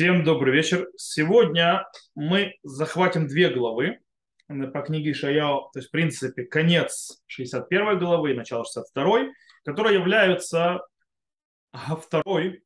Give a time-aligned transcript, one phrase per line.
[0.00, 0.88] Всем добрый вечер.
[0.96, 3.98] Сегодня мы захватим две главы
[4.46, 9.32] по книге Ишаяо, то есть, в принципе, конец 61 главы и начало 62,
[9.64, 10.86] которые являются
[11.72, 12.62] второй,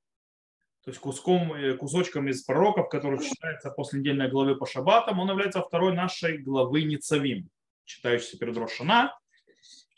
[0.84, 5.30] то есть куском, э, кусочком из пророков, который читается после недельной главы по шаббатам, он
[5.30, 7.48] является второй нашей главы Ницавим,
[7.86, 9.18] читающейся перед Рошана.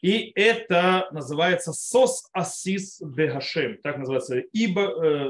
[0.02, 4.82] И это называется Сос Асис Бегашем, так называется, ибо,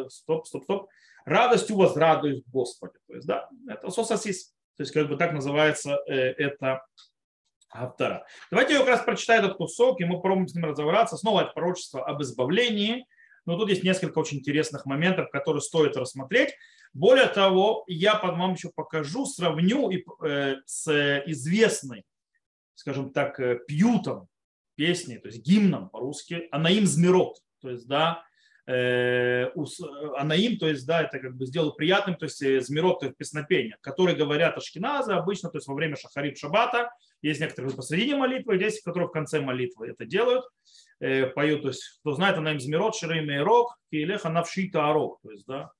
[0.04, 0.90] э, стоп, стоп, стоп,
[1.24, 2.94] радостью возрадуюсь в Господе.
[3.06, 4.52] То есть, да, это сосасис.
[4.76, 6.84] То есть, как бы так называется э, это
[7.70, 8.26] автора.
[8.50, 11.16] Давайте я как раз прочитаю этот кусок, и мы попробуем с ним разобраться.
[11.16, 13.06] Снова это пророчество об избавлении.
[13.46, 16.54] Но тут есть несколько очень интересных моментов, которые стоит рассмотреть.
[16.94, 22.04] Более того, я вам еще покажу, сравню э, с известной,
[22.74, 24.28] скажем так, э, пьютом
[24.76, 27.38] песни, то есть гимном по-русски, Анаим Змирот.
[27.60, 28.24] То есть, да,
[28.66, 33.18] анаим, то есть, да, это как бы сделал приятным, то есть э, змирот, то есть
[33.18, 36.90] песнопения, которые говорят ашкеназы обычно, то есть во время шахарит шабата,
[37.20, 40.44] есть некоторые посредине молитвы, есть которые в конце молитвы это делают,
[41.00, 45.30] э, поют, то есть, кто знает, анаим змирот, ширим и рок, киелеха навшита арок, то
[45.30, 45.70] есть, да,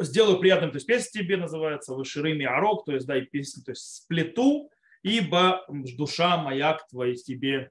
[0.00, 3.22] сделаю приятным, то есть песня тебе называется, вы ширим и арок, то есть, да, и
[3.22, 4.70] песня, то есть сплету,
[5.02, 7.70] ибо душа моя к твоей тебе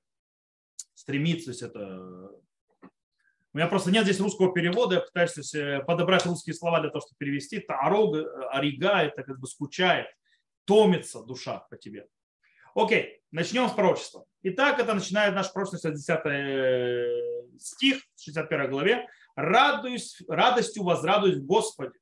[0.94, 2.32] стремится, то есть это
[3.58, 7.02] у меня просто нет здесь русского перевода, я пытаюсь э, подобрать русские слова для того,
[7.02, 7.58] чтобы перевести.
[7.58, 10.06] Таарог, э, арига, это как бы скучает,
[10.66, 12.06] томится душа по тебе.
[12.76, 14.26] Окей, начнем с пророчества.
[14.44, 17.08] Итак, это начинает наш пророчество 60 э,
[17.58, 19.08] стих, 61 главе.
[19.36, 21.98] Радуюсь, радостью возрадуюсь в Господе.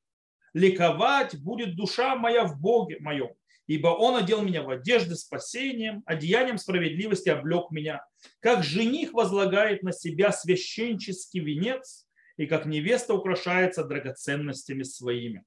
[0.53, 3.29] Ликовать будет душа моя в Боге моем
[3.67, 8.05] ибо он одел меня в одежды спасением, одеянием справедливости облег меня,
[8.39, 15.43] как жених возлагает на себя священческий венец, и как невеста украшается драгоценностями своими.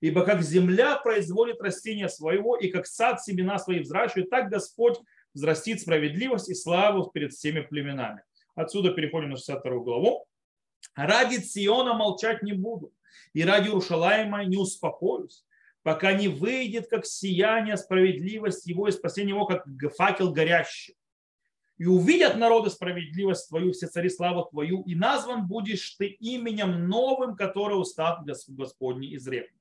[0.00, 4.98] Ибо как земля производит растение своего, и как сад семена свои взращивает, так Господь
[5.34, 8.22] взрастит справедливость и славу перед всеми племенами.
[8.54, 10.26] Отсюда переходим на 62 главу.
[10.94, 12.92] Ради Сиона молчать не буду,
[13.32, 15.44] и ради Уршалаема не успокоюсь
[15.82, 19.66] пока не выйдет, как сияние справедливость его и спасение его, как
[19.96, 20.96] факел горящий.
[21.78, 27.34] И увидят народы справедливость твою, все цари славу твою, и назван будешь ты именем новым,
[27.34, 29.60] которое устат Господний изрекнет.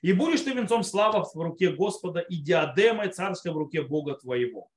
[0.00, 4.70] И будешь ты венцом славы в руке Господа и диадемой царской в руке Бога твоего.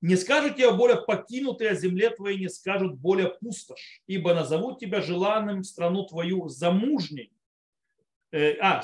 [0.00, 5.00] Не скажут тебе более покинутые о земле твоей, не скажут более пустошь, ибо назовут тебя
[5.00, 7.33] желанным страну твою замужней,
[8.34, 8.82] а,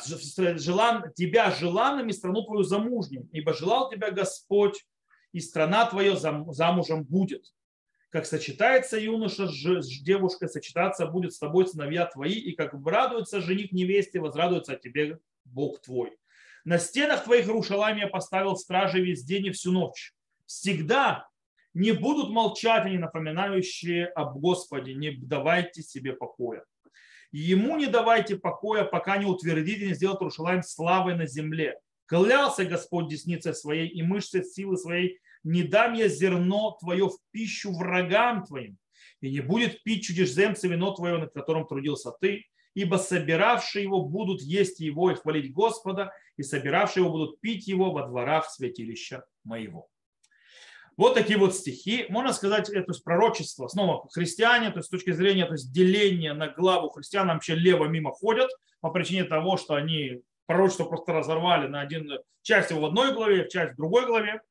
[0.59, 4.87] желан, тебя желанным и страну твою замужним, ибо желал тебя Господь,
[5.33, 7.53] и страна твоя замужем будет.
[8.11, 13.73] Как сочетается юноша с девушкой, сочетаться будет с тобой сыновья твои, и как радуется жених
[13.73, 16.17] невесте, возрадуется тебе Бог твой.
[16.65, 20.13] На стенах твоих Рушалами я поставил стражи весь день и всю ночь.
[20.47, 21.29] Всегда
[21.73, 26.65] не будут молчать они, напоминающие об Господе, не давайте себе покоя.
[27.33, 31.79] Ему не давайте покоя, пока не утвердите, не сделает Рушалаем славой на земле.
[32.07, 37.73] Клялся Господь десницей своей и мышцей силы своей, не дам я зерно твое в пищу
[37.73, 38.79] врагам твоим,
[39.21, 44.43] и не будет пить чудежземца вино твое, над которым трудился ты, ибо собиравшие его будут
[44.43, 49.89] есть его и хвалить Господа, и собиравшие его будут пить его во дворах святилища моего.
[51.01, 52.05] Вот такие вот стихи.
[52.11, 53.69] Можно сказать, это пророчество.
[53.69, 57.87] Снова христиане, то есть с точки зрения то есть деления на главу христиан вообще лево
[57.87, 58.51] мимо ходят
[58.83, 62.13] по причине того, что они пророчество просто разорвали на один
[62.43, 64.43] часть его в одной главе, часть в другой главе.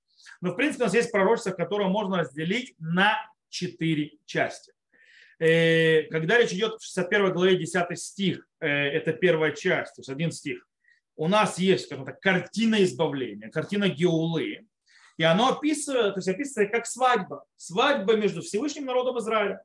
[0.41, 3.15] Но в принципе у нас есть пророчество, которое можно разделить на
[3.49, 4.73] четыре части.
[5.37, 10.09] Э, когда речь идет в 61 главе 10 стих, э, это первая часть, то есть
[10.09, 10.67] один стих,
[11.15, 14.65] у нас есть, скажем так, картина избавления, картина Геулы,
[15.19, 17.43] и оно описывает, то есть описывается как свадьба.
[17.57, 19.61] Свадьба между Всевышним народом Израиля.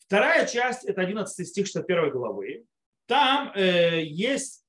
[0.00, 2.66] Вторая часть, это 11 стих 61 главы.
[3.06, 4.64] Там э, есть,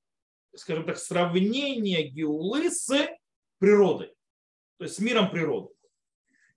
[0.54, 2.94] скажем так, сравнение Геулы с
[3.58, 4.14] природой,
[4.78, 5.74] то есть с миром природы.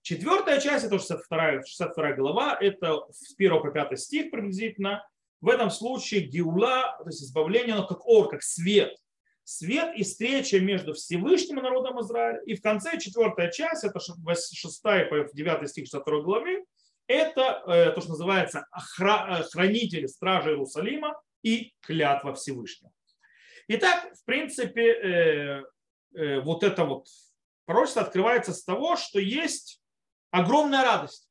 [0.02, 5.04] Четвертая часть, это 62, 62 глава, это с 1 по 5 стих приблизительно.
[5.40, 8.96] В этом случае Геула, то есть избавление, оно как ор, как свет
[9.46, 12.42] свет и встреча между Всевышним и народом Израиля.
[12.46, 16.64] И в конце четвертая часть, это 6 по 9 стих 62 главы,
[17.06, 22.90] это э, то, что называется э, хранители стражи Иерусалима и клятва Всевышнего.
[23.68, 25.62] Итак, в принципе,
[26.12, 27.06] э, вот это вот
[27.66, 29.80] пророчество открывается с того, что есть
[30.32, 31.30] огромная радость.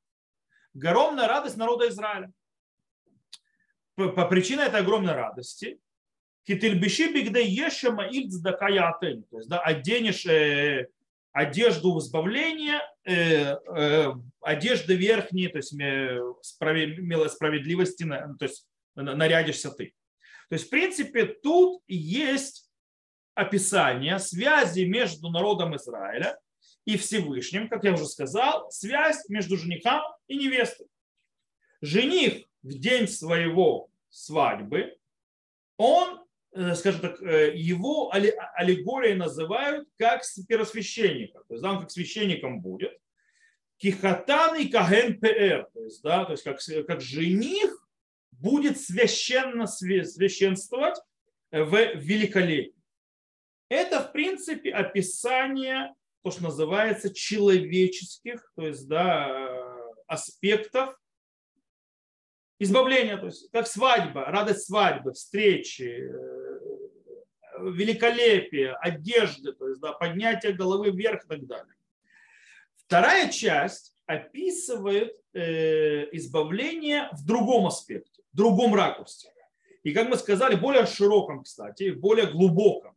[0.73, 2.31] Огромная радость народа Израиля.
[3.95, 5.81] по, причине этой огромной радости,
[6.45, 10.87] Кительбиши бигде еще маиль То есть, да, оденешь э,
[11.31, 15.75] одежду избавления, э, э, одежды верхние, то есть
[16.43, 19.93] справедливости, то есть нарядишься ты.
[20.49, 22.69] То есть, в принципе, тут есть
[23.33, 26.37] описание связи между народом Израиля
[26.85, 30.85] и Всевышним, как я уже сказал, связь между женихом и невестой.
[31.81, 34.95] Жених в день своего свадьбы,
[35.77, 36.24] он
[36.75, 41.39] скажем так, э, его аллегорией называют как первосвященника.
[41.47, 42.97] То есть, он как священником будет.
[43.77, 45.69] Кихатан и Каген ПР.
[45.73, 47.85] То есть, да, то есть как, как жених
[48.31, 50.97] будет священно священствовать
[51.51, 52.73] в великолепии.
[53.69, 55.93] Это, в принципе, описание,
[56.23, 59.73] то, что называется, человеческих, то есть, да,
[60.07, 60.95] аспектов
[62.59, 66.09] избавления, то есть как свадьба, радость свадьбы, встречи,
[67.59, 71.73] великолепие, одежды, то есть да, поднятие головы вверх и так далее.
[72.75, 79.31] Вторая часть описывает э, избавление в другом аспекте, в другом ракурсе.
[79.83, 82.95] И, как мы сказали, более широком, кстати, более глубоком.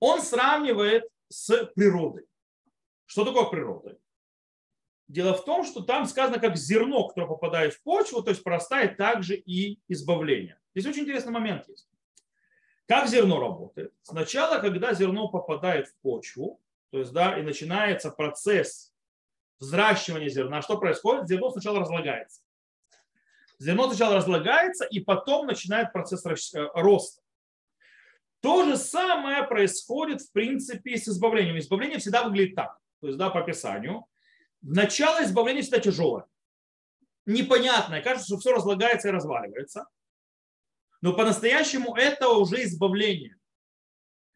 [0.00, 2.26] Он сравнивает с природой.
[3.06, 3.98] Что такое природа?
[5.08, 8.98] Дело в том, что там сказано, как зерно, которое попадает в почву, то есть простает
[8.98, 10.58] также и избавление.
[10.74, 11.88] Здесь очень интересный момент есть.
[12.88, 13.92] Как зерно работает?
[14.00, 16.58] Сначала, когда зерно попадает в почву,
[16.90, 18.94] то есть, да, и начинается процесс
[19.60, 21.28] взращивания зерна, что происходит?
[21.28, 22.40] Зерно сначала разлагается.
[23.58, 27.20] Зерно сначала разлагается, и потом начинает процесс э, роста.
[28.40, 31.58] То же самое происходит, в принципе, с избавлением.
[31.58, 32.78] Избавление всегда выглядит так.
[33.00, 34.06] То есть, да, по описанию.
[34.62, 36.24] Начало избавления всегда тяжелое.
[37.26, 38.00] Непонятное.
[38.00, 39.86] Кажется, что все разлагается и разваливается.
[41.00, 43.36] Но по-настоящему это уже избавление.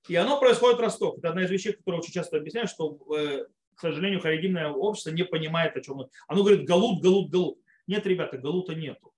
[0.08, 1.18] И оно происходит росток.
[1.18, 5.24] Это одна из вещей, которые очень часто объясняют, что, э, к сожалению, харидимное общество не
[5.24, 7.58] понимает, о чем Оно говорит галут, галут, галут.
[7.86, 9.12] Нет, ребята, галута нету.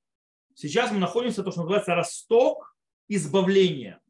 [0.54, 2.76] Сейчас мы находимся, то, что называется, росток
[3.08, 4.00] избавления.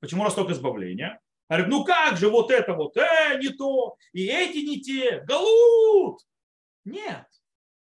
[0.00, 1.20] Почему росток избавления?
[1.48, 6.20] Говорит, ну как же вот это вот, э, не то, и эти не те, галут.
[6.84, 7.26] Нет,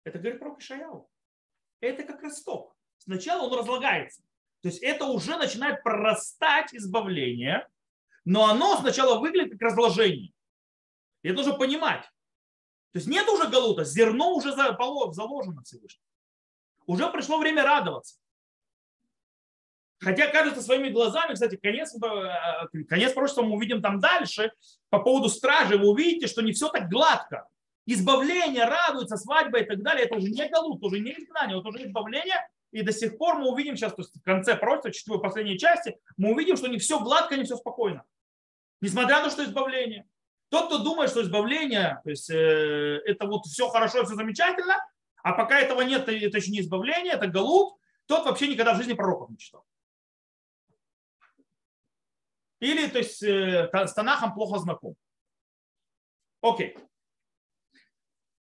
[0.05, 1.08] это говорит про Кишаяу.
[1.81, 2.75] Это как росток.
[2.97, 4.23] Сначала он разлагается.
[4.62, 7.67] То есть это уже начинает прорастать избавление,
[8.25, 10.33] но оно сначала выглядит как разложение.
[11.23, 12.03] И это нужно понимать.
[12.93, 16.03] То есть нет уже галута, зерно уже заложено Всевышним.
[16.87, 18.17] Уже пришло время радоваться.
[19.99, 24.51] Хотя кажется своими глазами, кстати, конец, э, конец пророчества мы увидим там дальше.
[24.89, 27.47] По поводу стражи вы увидите, что не все так гладко.
[27.85, 30.07] Избавление, радуется, свадьба и так далее.
[30.07, 33.37] Это уже не галут, это уже не изгнание, это уже избавление и до сих пор
[33.37, 36.79] мы увидим сейчас, то есть в конце пророчества, четвертой последней части, мы увидим, что не
[36.79, 38.05] все гладко, не все спокойно.
[38.81, 40.09] Несмотря на то, что избавление.
[40.49, 44.77] Тот, кто думает, что избавление, то есть э, это вот все хорошо, все замечательно,
[45.23, 48.95] а пока этого нет, это еще не избавление, это галут, тот вообще никогда в жизни
[48.95, 49.65] пророков не читал.
[52.59, 54.97] Или, то есть, э, с Танахом плохо знаком.
[56.43, 56.77] Окей.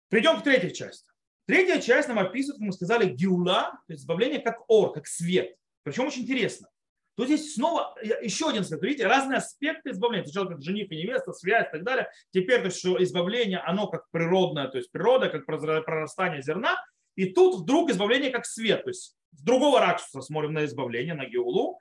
[0.08, 1.11] Придем к третьей части.
[1.46, 5.56] Третья часть нам описывает, как мы сказали, гиула, то есть избавление как ор, как свет.
[5.82, 6.68] Причем очень интересно.
[7.16, 8.82] Тут здесь снова еще один аспект.
[8.82, 10.24] Видите, разные аспекты избавления.
[10.24, 12.08] Сначала как жених и невеста, связь и так далее.
[12.30, 16.82] Теперь то есть, что избавление, оно как природное, то есть природа, как прорастание зерна.
[17.16, 18.84] И тут вдруг избавление как свет.
[18.84, 21.78] То есть с другого ракурса смотрим на избавление, на геулу.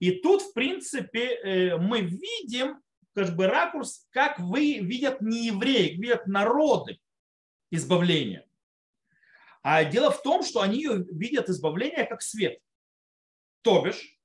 [0.00, 2.80] И тут, в принципе, э, мы видим
[3.14, 6.98] как бы ракурс, как вы видят не евреи, видят народы
[7.70, 8.46] избавления.
[9.62, 12.58] А дело в том, что они видят избавление как свет.
[13.62, 14.18] То бишь,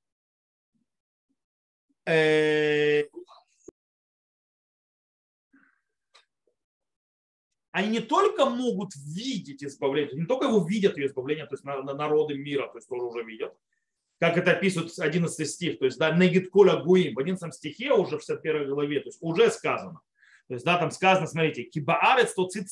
[2.07, 3.03] э,
[7.71, 12.33] они не только могут видеть избавление, не только его видят ее избавление, то есть народы
[12.33, 13.53] мира, то есть тоже уже видят,
[14.19, 18.17] как это описывает 11 стих, то есть да, негит коля гуим, в 11 стихе уже
[18.17, 20.01] в 61 главе, то есть уже сказано.
[20.47, 22.67] То есть да, там сказано, смотрите, кибаарец то цит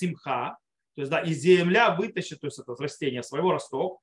[0.95, 4.01] то есть, да, и земля вытащит, то есть это растение своего росток.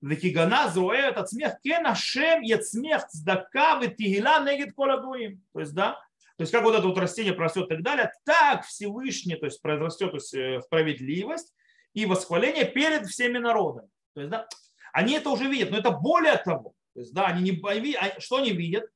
[0.00, 5.40] Векигана зроэ этот смех кена шем ет смех цдака тигила негит колагуим.
[5.52, 5.92] То есть, да,
[6.36, 9.62] то есть как вот это вот растение прорастет и так далее, так Всевышний, то есть
[9.62, 11.54] произрастет то есть, э, справедливость
[11.92, 13.88] и восхваление перед всеми народами.
[14.14, 14.48] То есть, да,
[14.92, 16.74] они это уже видят, но это более того.
[16.94, 18.86] То есть, да, они не, а что они видят?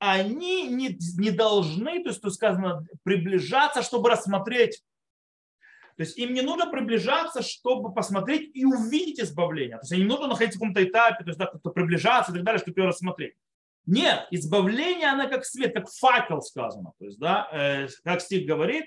[0.00, 4.82] Они не, не должны, то есть тут сказано, приближаться, чтобы рассмотреть
[5.96, 9.76] То есть им не нужно приближаться, чтобы посмотреть и увидеть избавление.
[9.78, 12.44] То есть им нужно находиться в каком-то этапе, то есть да, как-то приближаться и так
[12.44, 13.34] далее, чтобы его рассмотреть.
[13.86, 16.92] Нет, избавление, оно как свет, как факел сказано.
[16.98, 18.86] То есть, да, э, как стих говорит,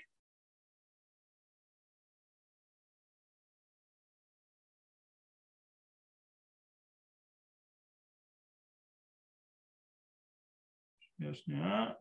[11.19, 11.97] Ясно.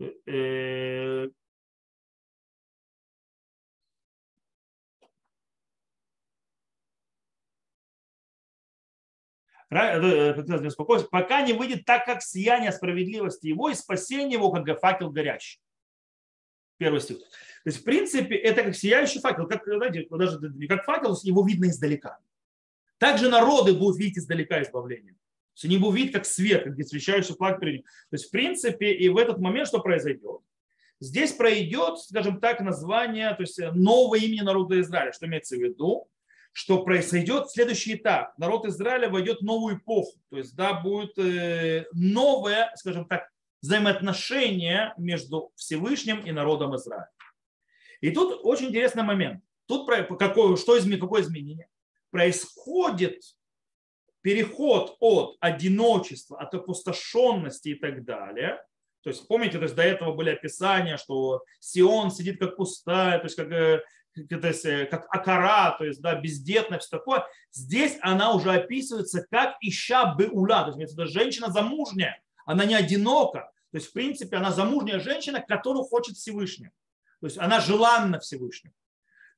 [0.00, 1.28] Э, э,
[11.10, 15.60] пока не выйдет так, как сияние справедливости его и спасение его, как факел горящий.
[16.78, 17.18] Первый стих.
[17.18, 21.46] То есть, в принципе, это как сияющий факел, как, знаете, даже не как факел, его
[21.46, 22.18] видно издалека.
[22.96, 25.14] Также народы будут видеть издалека избавление.
[25.60, 29.18] Есть они видеть как свет, как освещающий флаг перед То есть, в принципе, и в
[29.18, 30.40] этот момент что произойдет?
[31.00, 35.12] Здесь пройдет, скажем так, название, то есть новое имя народа Израиля.
[35.12, 36.08] Что имеется в виду?
[36.52, 38.36] Что произойдет следующий этап.
[38.38, 40.18] Народ Израиля войдет в новую эпоху.
[40.30, 43.30] То есть, да, будет э, новое, скажем так,
[43.62, 47.10] взаимоотношение между Всевышним и народом Израиля.
[48.00, 49.42] И тут очень интересный момент.
[49.66, 49.86] Тут
[50.18, 51.68] какое, что, какое изменение?
[52.10, 53.22] Происходит
[54.22, 58.62] переход от одиночества, от опустошенности и так далее.
[59.02, 63.24] То есть помните, то есть до этого были описания, что Сион сидит как пустая, то
[63.24, 63.82] есть как, э,
[64.28, 67.24] то есть, э, как акара, то есть да, бездетная, все такое.
[67.50, 73.50] Здесь она уже описывается как ища беула, то есть это женщина замужняя, она не одинока.
[73.70, 76.70] То есть, в принципе, она замужняя женщина, которую хочет Всевышний.
[77.20, 78.74] То есть она желанна Всевышнему.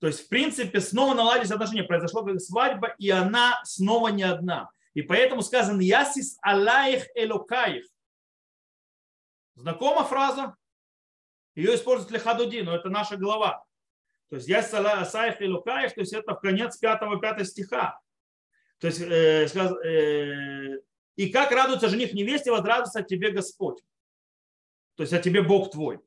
[0.02, 1.84] То есть, в принципе, снова наладились отношения.
[1.84, 4.68] Произошла свадьба, и она снова не одна.
[4.94, 7.84] И поэтому сказано «Ясис алаих элокаих».
[9.54, 10.56] Знакома фраза?
[11.54, 13.64] Ее используют для хадуди, но это наша глава.
[14.28, 18.00] То есть «Ясис алаих элокаих», то есть это в конец 5-5 стиха.
[18.78, 20.80] То есть, э, э,
[21.14, 23.80] и как радуется жених невесте, возрадуется от тебе Господь.
[24.96, 26.00] То есть о тебе Бог твой.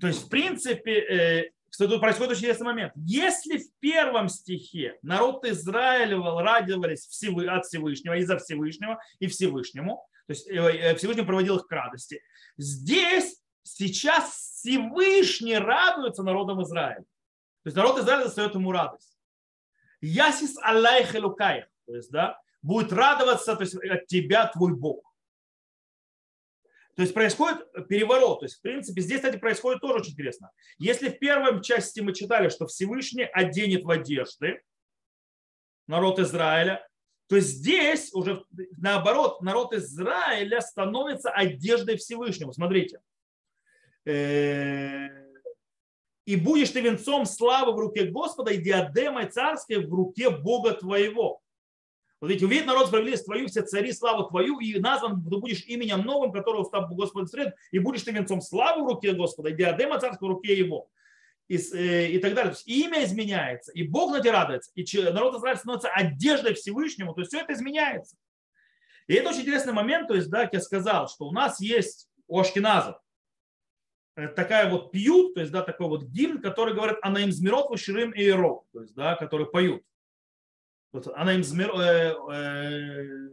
[0.00, 2.92] То есть, в принципе, э, кстати, происходит очень интересный момент.
[2.96, 10.46] Если в первом стихе народ Израиля радовались от Всевышнего, из-за Всевышнего и Всевышнему, то есть
[10.50, 12.22] э, э, Всевышний проводил их к радости,
[12.58, 17.06] здесь сейчас Всевышний радуется народом Израиля.
[17.62, 19.16] То есть народ Израиля достает ему радость.
[20.02, 25.11] Ясис Аллах Элукаих, то есть, да, будет радоваться то есть, от тебя твой Бог.
[26.94, 28.40] То есть происходит переворот.
[28.40, 30.50] То есть, в принципе, здесь, кстати, происходит тоже очень интересно.
[30.78, 34.62] Если в первой части мы читали, что Всевышний оденет в одежды
[35.86, 36.86] народ Израиля,
[37.28, 38.44] то здесь уже
[38.76, 42.52] наоборот народ Израиля становится одеждой Всевышнего.
[42.52, 43.00] Смотрите.
[44.04, 45.08] Э,
[46.24, 51.41] и будешь ты венцом славы в руке Господа и диадемой царской в руке Бога твоего.
[52.22, 56.02] Вот видите, увидит народ справедливость твою, все цари славу твою, и назван ты будешь именем
[56.02, 59.98] новым, которого стал Господь сред, и будешь ты венцом славы в руке Господа, и диадема
[59.98, 60.88] царского в руке его.
[61.48, 62.52] И, э, и так далее.
[62.52, 67.12] То есть имя изменяется, и Бог на тебя радуется, и народ Израиля становится одеждой Всевышнему,
[67.12, 68.16] то есть все это изменяется.
[69.08, 72.38] И это очень интересный момент, то есть, да, я сказал, что у нас есть у
[72.38, 72.98] Ашкиназов
[74.14, 78.12] э, такая вот пьют, то есть, да, такой вот гимн, который говорит «Анаим змирот вуширим
[78.12, 79.82] и то есть, да, который поют.
[80.92, 83.28] Вот она им змер, э, э,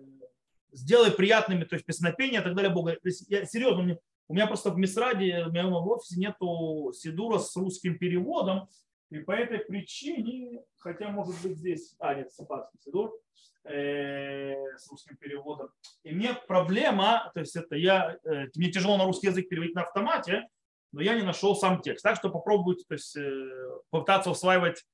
[0.72, 2.94] сделай приятными, то есть песнопения и так далее Бога.
[2.94, 6.92] То есть я серьезно, мне, у меня просто в Мисраде, у меня в офисе нету
[6.96, 8.70] Сидура с русским переводом,
[9.10, 13.12] и по этой причине, хотя может быть здесь, а нет, Сапарский Сидур,
[13.64, 15.70] э, с русским переводом.
[16.04, 19.82] И мне проблема, то есть это я, э, мне тяжело на русский язык переводить на
[19.82, 20.48] автомате,
[20.92, 22.04] но я не нашел сам текст.
[22.04, 23.50] Так что попробуйте то есть, э,
[23.90, 24.86] попытаться усваивать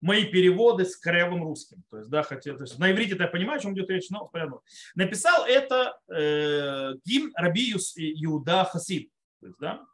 [0.00, 1.82] мои переводы с кривым русским.
[1.90, 4.26] То есть, да, хотя, то есть на иврите я понимаю, о чем идет речь, но
[4.26, 4.60] понятно.
[4.94, 9.10] Написал это э, гимн Раби Иуда Хасид.
[9.40, 9.84] То есть, да.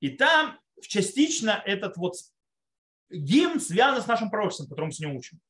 [0.00, 2.14] И там частично этот вот
[3.10, 5.40] гимн связан с нашим пророчеством, которым мы сегодня учим.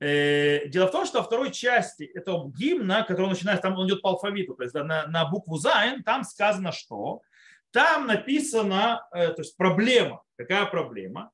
[0.00, 4.02] Э, дело в том, что во второй части этого гимна, который начинается, там он идет
[4.02, 7.22] по алфавиту, то есть на, на букву Зайн, там сказано, что
[7.70, 10.22] там написано, э, то есть проблема.
[10.36, 11.30] Какая проблема?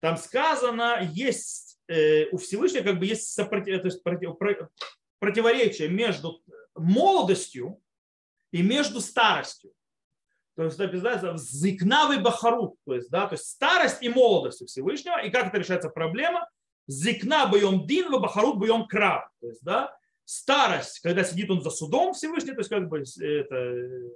[0.00, 4.36] Там сказано, есть э, у Всевышнего как бы есть сопротив, есть против,
[5.18, 6.42] противоречие между
[6.74, 7.80] молодостью
[8.52, 9.72] и между старостью.
[10.56, 15.22] То есть написано зикнавый бахарут, то есть, да, то есть старость и молодость у Всевышнего.
[15.22, 16.48] И как это решается проблема?
[16.88, 19.30] Зикна боем дин, бахарут боем крав.
[19.40, 23.54] То есть, да, старость, когда сидит он за судом Всевышний, то есть как бы это,
[23.54, 24.10] э,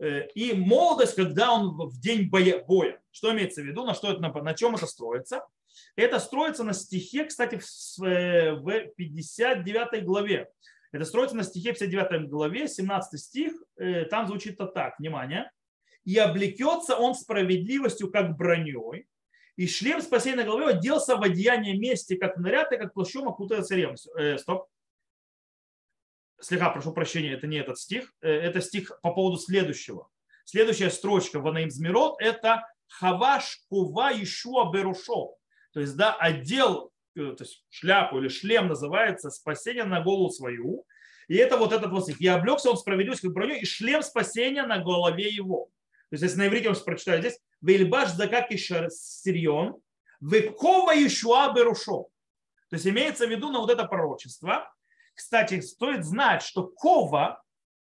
[0.00, 2.64] и молодость, когда он в день боя.
[2.64, 3.00] боя.
[3.10, 5.44] Что имеется в виду, на, что это, на, чем это строится?
[5.96, 7.60] Это строится на стихе, кстати,
[7.98, 10.48] в 59 главе.
[10.92, 13.52] Это строится на стихе 59 главе, 17 стих.
[13.76, 15.50] Э, там звучит это так, внимание.
[16.04, 19.06] «И облекется он справедливостью, как броней,
[19.56, 23.74] и шлем спасения на голове оделся в одеяние мести, как наряд, и как плащом окутается
[23.74, 24.12] ревностью».
[24.16, 24.68] Э, стоп.
[26.40, 28.12] Слегка прошу прощения, это не этот стих.
[28.20, 30.08] Э, это стих по поводу следующего.
[30.44, 35.34] Следующая строчка в Анаим Змирот– это «Хаваш кува Ишуа Берушо».
[35.72, 40.84] То есть, да, отдел, э, то есть шляпу или шлем называется «Спасение на голову свою».
[41.26, 42.20] И это вот этот вот стих.
[42.20, 45.66] «И облегся он справедливость как броню, и шлем спасения на голове его».
[46.10, 49.76] То есть, если на иврите он прочитает здесь «Вейльбаш закак и сирьон,
[50.20, 52.08] векова Ишуа Берушо».
[52.70, 54.72] То есть имеется в виду на вот это пророчество,
[55.18, 57.42] кстати, стоит знать, что кова,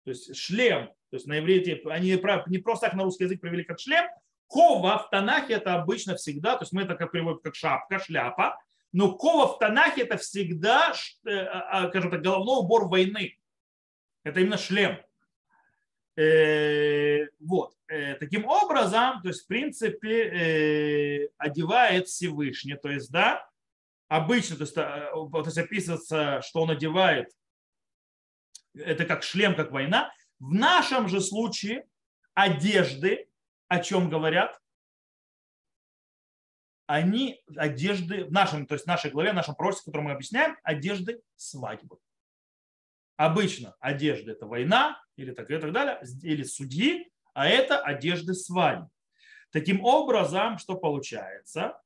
[0.05, 3.62] то есть шлем, то есть на иврите, они не просто так на русский язык привели
[3.62, 4.05] как шлем,
[4.49, 8.59] кова в Танахе это обычно всегда, то есть мы это как приводим как шапка, шляпа,
[8.91, 10.93] но кова в Танахе это всегда,
[11.25, 13.38] э, а, а, скажем так, головной убор войны.
[14.25, 14.99] Это именно шлем.
[16.17, 17.73] Э, вот.
[17.87, 23.49] Э, таким образом, то есть в принципе одевает Всевышний, то есть да,
[24.12, 27.31] обычно, то есть, э, то есть описывается, что он одевает,
[28.75, 30.12] это как шлем, как война.
[30.38, 31.87] В нашем же случае
[32.35, 33.26] одежды,
[33.69, 34.61] о чем говорят,
[36.87, 40.59] они одежды, в нашем, то есть в нашей главе, в нашем пророчестве, которое мы объясняем,
[40.62, 41.97] одежды свадьбы.
[43.16, 48.90] Обычно одежда это война или так и так далее, или судьи, а это одежды свадьбы.
[49.52, 51.82] Таким образом, что получается?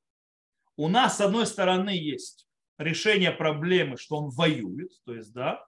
[0.76, 2.46] У нас с одной стороны есть
[2.78, 5.64] решение проблемы, что он воюет, то есть, да,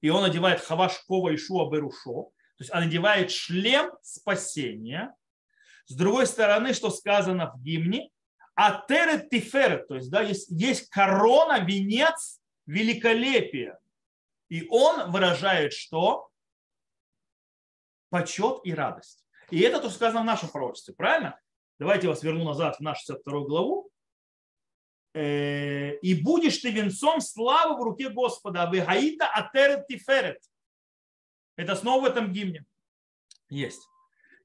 [0.00, 5.14] и он одевает хавашкова ишуа берушо, то есть он одевает шлем спасения.
[5.86, 8.10] С другой стороны, что сказано в гимне,
[8.54, 13.78] атерет тиферет, то есть, да, есть, есть корона, венец великолепия.
[14.48, 16.28] И он выражает что?
[18.10, 19.24] Почет и радость.
[19.50, 21.38] И это то, что сказано в нашем пророчестве, правильно?
[21.78, 23.87] Давайте я вас верну назад в нашу 62 главу.
[25.18, 28.70] Э, и будешь ты венцом славы в руке Господа.
[28.72, 30.40] Вегаита атерет тиферет.
[31.56, 32.64] Это снова в этом гимне
[33.50, 33.82] есть.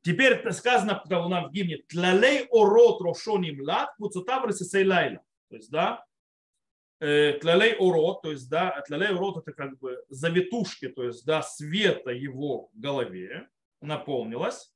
[0.02, 5.22] Теперь сказано у нас в гимне Тлалей орот рошони млад куцутав лайла.
[5.50, 6.04] То есть, да,
[7.00, 11.44] э, тлалей орот, то есть, да, тлалей орот это как бы завитушки, то есть, да,
[11.44, 13.48] света его голове
[13.80, 14.74] наполнилось.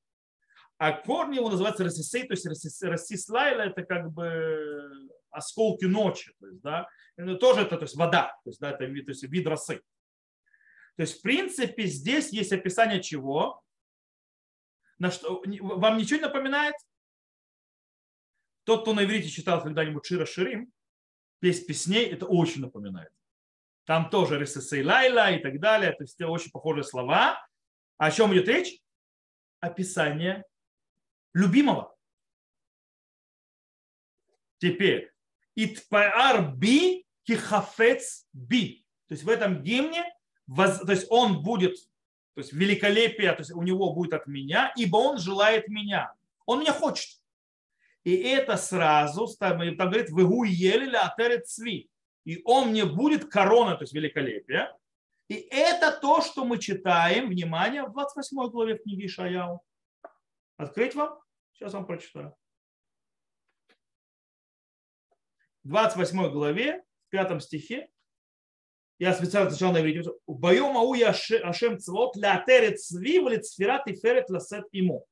[0.77, 6.61] А корни его называются рассисей, то есть рассислайла это как бы осколки ночи, то есть,
[6.61, 6.87] да,
[7.39, 9.81] тоже это то есть, вода, то есть, да, это вид, то есть, вид росы.
[10.95, 13.61] То есть, в принципе, здесь есть описание чего?
[14.97, 16.75] На что, вам ничего не напоминает?
[18.63, 20.73] Тот, кто на иврите читал когда-нибудь Шира Ширим,
[21.39, 23.11] песнь песней, это очень напоминает.
[23.85, 27.47] Там тоже Ресесей Лайла и так далее, то есть очень похожие слова.
[27.97, 28.81] А о чем идет речь?
[29.59, 30.43] Описание
[31.33, 31.95] любимого.
[34.57, 35.13] Теперь,
[35.57, 38.85] Итпаар би кихафец би.
[39.07, 40.05] То есть в этом гимне,
[40.55, 41.75] то есть он будет,
[42.35, 46.13] то есть великолепие, то есть у него будет от меня, ибо он желает меня.
[46.45, 47.09] Он меня хочет.
[48.03, 51.89] И это сразу, там, там говорит, выгу ели атерет цви.
[52.23, 54.71] И он мне будет корона, то есть великолепие.
[55.27, 59.61] И это то, что мы читаем, внимание, в 28 главе книги Ишаяу.
[60.55, 61.19] Открыть вам?
[61.53, 62.35] Сейчас вам прочитаю.
[65.67, 67.89] 28 главе, в 5 стихе,
[68.99, 71.09] я специально сначала на иврите, «Боем ау я
[71.43, 75.05] ашем цвот лятерет цви в лицферат и ферет ласет ему».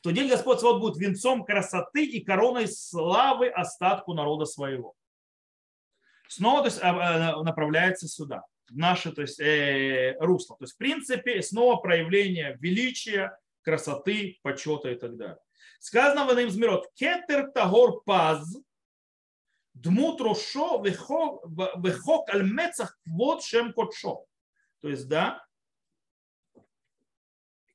[0.00, 4.94] В тот день Господь Цвот будет венцом красоты и короной славы остатку народа своего.
[6.26, 10.56] Снова то есть, а, а, направляется сюда, в наше то есть, э, русло.
[10.56, 15.38] То есть, в принципе, снова проявление величия, красоты, почета и так далее.
[15.80, 18.56] Сказано в Измирот, кетер тагор паз,
[19.82, 24.26] дмут рошо вехок аль мецах квот шем котшо.
[24.80, 25.44] То есть, да,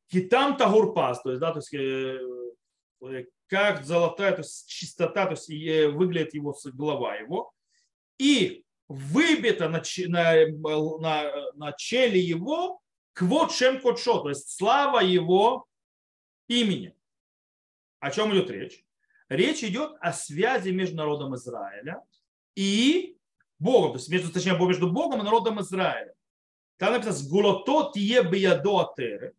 [0.07, 5.49] китам тагурпас, то есть, да, то есть, э, как золотая, то есть чистота, то есть
[5.49, 7.51] э, выглядит его голова его,
[8.17, 10.47] и выбито на, на,
[10.99, 12.79] на, на челе его
[13.13, 15.65] квот шем котшо, то есть слава его
[16.47, 16.95] имени.
[17.99, 18.84] О чем идет речь?
[19.29, 22.01] Речь идет о связи между народом Израиля
[22.55, 23.17] и
[23.59, 26.13] Богом, то есть между, точнее, между Богом и народом Израиля.
[26.77, 29.35] Там написано «Сгулото тие биядо атерет».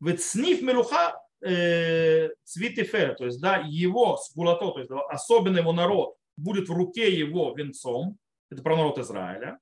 [0.00, 6.16] Вецниф мелуха э, цвитифера, то есть да, его сгулото, то есть да, особенно его народ,
[6.36, 8.18] будет в руке его венцом,
[8.50, 9.58] это про народ Израиля,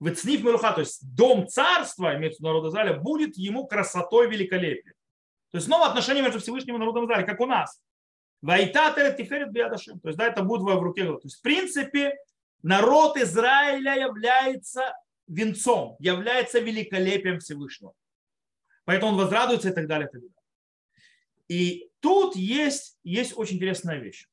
[0.00, 4.94] Вецниф Мелуха, то есть дом царства, имеется в народ Израиля, будет ему красотой великолепием.
[5.50, 7.80] То есть снова отношение между Всевышним и народом Израиля, как у нас.
[8.44, 9.98] Вайта Теферет Биадашим.
[10.00, 11.04] То есть да, это будет в руке.
[11.04, 12.14] То есть в принципе
[12.62, 14.94] народ Израиля является
[15.26, 17.94] венцом, является великолепием Всевышнего.
[18.84, 20.08] Поэтому он возрадуется и так далее.
[20.08, 20.36] И, так далее.
[21.48, 24.28] и тут есть, есть очень интересная вещь.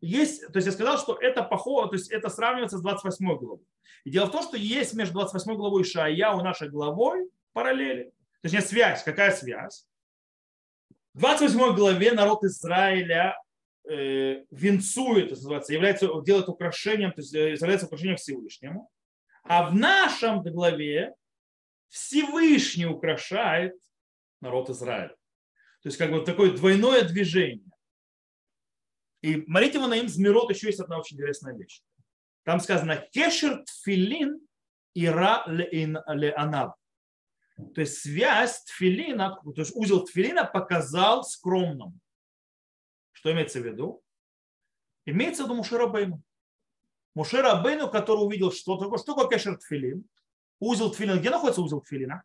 [0.00, 3.66] Есть, то есть я сказал, что это похоже, то есть это сравнивается с 28 главой.
[4.04, 8.12] И дело в том, что есть между 28 главой Шая и нашей главой параллели.
[8.42, 9.02] Точнее, связь.
[9.02, 9.88] Какая связь?
[11.14, 13.34] В 28 главе народ Израиля
[13.88, 18.90] э, венцует, называется, является, делает украшением, то есть э, является украшением Всевышнему.
[19.44, 21.14] А в нашем главе
[21.88, 23.74] Всевышний украшает
[24.40, 25.16] народ Израиля.
[25.82, 27.70] То есть как бы такое двойное движение.
[29.22, 31.80] И смотрите, на им Змирот еще есть одна очень интересная вещь.
[32.44, 34.40] Там сказано кешер тфилин
[34.94, 36.74] ира ле анав.
[37.74, 42.00] То есть связь тфилина, то есть узел тфилина показал скромным.
[43.26, 44.04] Что имеется в виду?
[45.04, 46.22] Имеется в виду Мушерабейну.
[47.16, 50.08] Мушерабейну, который увидел, что такое, что такое кешер тфилин.
[50.60, 51.18] Узел тфилина.
[51.18, 52.22] Где находится узел тфилина?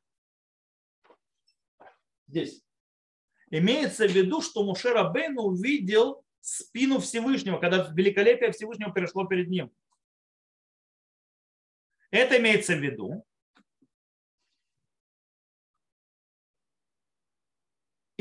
[2.28, 2.64] Здесь.
[3.50, 9.72] Имеется в виду, что Мушерабейну увидел спину Всевышнего, когда великолепие Всевышнего перешло перед ним.
[12.12, 13.26] Это имеется в виду.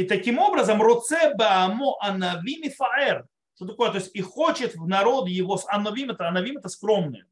[0.01, 3.27] И таким образом, Роце Баамо Анавим и Фаэр.
[3.55, 3.91] Что такое?
[3.91, 7.27] То есть и хочет в народ его с Анавим, это Анавим это скромные.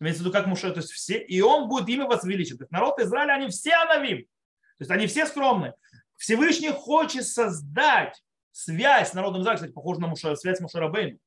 [0.00, 2.58] Имеется в виду, как Муше, то есть все, и он будет ими возвеличен.
[2.58, 4.24] То есть народ Израиля, они все Анавим.
[4.24, 5.74] То есть они все скромные.
[6.16, 11.20] Всевышний хочет создать связь с народом Израиля, кстати, похожа на Муше, связь Мушарабейну.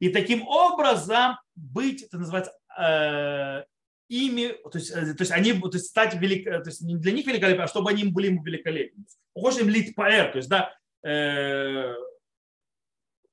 [0.00, 3.62] И таким образом быть, это называется, э,
[4.08, 7.26] ими, то есть, э, то есть они есть стать велик, то есть не для них
[7.26, 9.04] великолепны, а чтобы они были великолепны.
[9.34, 11.94] Похоже им лит паэр, то есть да, э,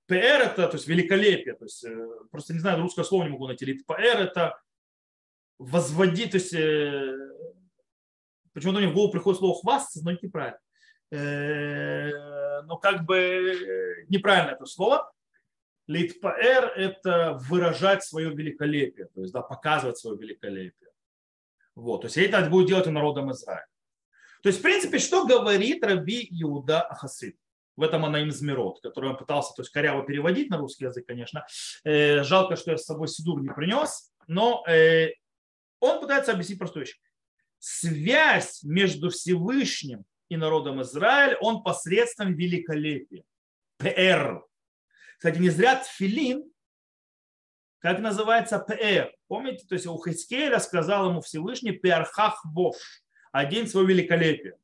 [0.07, 3.47] ПР это, то есть великолепие, то есть э, просто не знаю, русское слово не могу
[3.47, 3.65] найти.
[3.65, 4.59] Лит ПР это
[5.57, 7.15] возводить, то есть э,
[8.53, 10.59] почему-то мне в голову приходит слово хвастаться, но неправильно.
[11.11, 15.11] Э, но как бы э, неправильно это слово.
[15.87, 20.89] Литпаэр– это выражать свое великолепие, то есть да, показывать свое великолепие.
[21.75, 23.67] Вот, то есть это будет делать народом Израиля.
[24.41, 27.37] То есть, в принципе, что говорит Раби Иуда Ахасид?
[27.75, 31.05] В этом она им змирот, который он пытался то есть, коряво переводить на русский язык,
[31.05, 31.45] конечно.
[31.83, 35.09] Э, жалко, что я с собой сидур не принес, но э,
[35.79, 36.97] он пытается объяснить простую вещь.
[37.59, 43.23] Связь между Всевышним и народом Израиль, он посредством великолепия.
[43.77, 44.43] ПР.
[45.17, 46.51] Кстати, не зря тфилин,
[47.79, 49.13] как называется ПР.
[49.27, 54.57] Помните, то есть у Хискеля сказал ему Всевышний Пиархах Бош, один свое великолепие.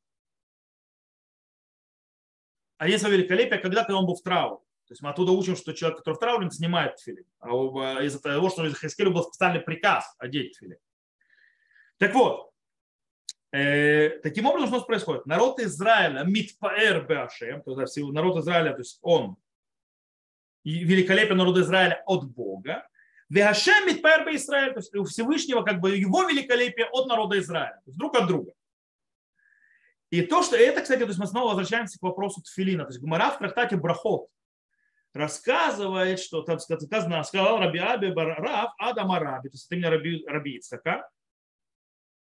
[2.78, 4.58] Один свое великолепие, когда, когда он был в трауре.
[4.86, 7.24] То есть мы оттуда учим, что человек, который в трауре, снимает тфилин.
[7.38, 10.78] А из-за того, что из Хискеля был специальный приказ одеть тфилин.
[11.98, 12.52] Так вот,
[13.52, 15.26] Э, таким образом, что происходит?
[15.26, 17.06] Народ Израиля, митпаэр
[17.82, 19.36] есть народ Израиля, то есть он
[20.64, 22.86] великолепен народ Израиля от Бога,
[23.28, 27.80] Вехашем митпаэр бе Израиль, то есть у Всевышнего как бы его великолепие от народа Израиля,
[27.84, 28.52] то есть друг от друга.
[30.10, 32.84] И то, что это, кстати, то есть мы снова возвращаемся к вопросу Тфилина.
[32.84, 34.28] То есть Гумара в трактате Брахот
[35.14, 40.24] рассказывает, что там сказано, сказал Раби Аби Рав Адам Араби, то есть это именно Раби,
[40.26, 41.08] Раби Ицхака,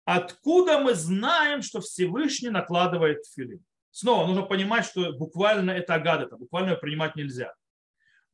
[0.08, 3.62] Откуда мы знаем, что Всевышний накладывает филин?
[3.92, 7.54] Снова нужно понимать, что буквально это агадата, буквально ее принимать нельзя.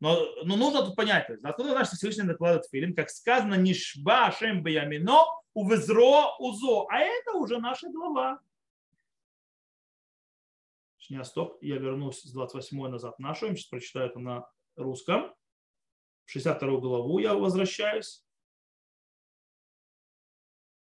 [0.04, 5.24] Но, но нужно тут понять, откуда знаешь, Всевышний накладывает филин, как сказано, нишба шем баямино
[5.54, 6.86] увезро узо.
[6.90, 8.42] А это уже наша глава.
[11.10, 15.34] Нет, стоп, я вернусь с 28 назад нашу, сейчас прочитаю это на русском.
[16.26, 18.26] В 62 главу я возвращаюсь.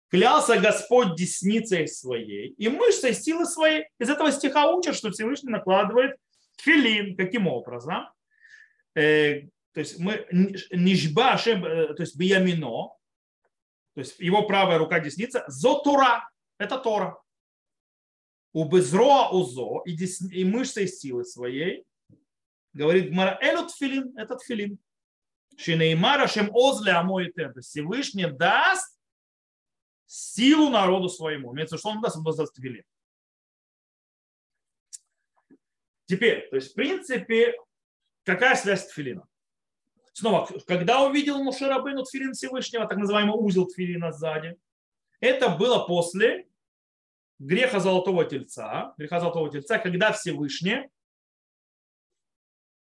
[0.08, 3.86] Клялся Господь десницей своей и мышцей силы своей.
[4.00, 6.16] Из этого стиха учат, что Всевышний накладывает
[6.56, 7.16] филин.
[7.16, 8.08] Каким образом?
[8.94, 12.96] Э, то есть мы нижба, э, то есть биямино,
[13.94, 16.28] то есть его правая рука десница, зотура,
[16.58, 17.20] это Тора.
[18.52, 21.84] У безроа узо и, десни, и мышцей силы своей,
[22.72, 24.78] говорит Гмара, элют филин, этот филин.
[25.56, 27.52] Шинеймара шем озле амоитер.
[27.60, 28.98] Всевышний даст
[30.06, 31.54] силу народу своему.
[31.54, 32.84] Имеется, что он даст, он даст твилин.
[36.06, 37.54] Теперь, то есть, в принципе,
[38.24, 39.26] какая связь с тфилином?
[40.12, 44.58] Снова, когда увидел Мушерабыну тфилин Всевышнего, так называемый узел тфилина сзади,
[45.20, 46.48] это было после
[47.38, 50.90] греха золотого тельца, греха золотого тельца, когда Всевышний,